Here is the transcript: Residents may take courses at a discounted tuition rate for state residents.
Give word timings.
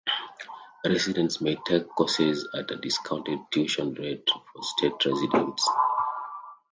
Residents 0.83 1.41
may 1.41 1.57
take 1.67 1.87
courses 1.89 2.47
at 2.55 2.71
a 2.71 2.75
discounted 2.75 3.37
tuition 3.51 3.93
rate 3.93 4.27
for 4.51 4.63
state 4.63 5.05
residents. 5.05 5.69